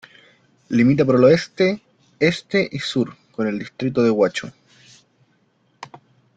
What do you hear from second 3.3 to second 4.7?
con el distrito de Huacho.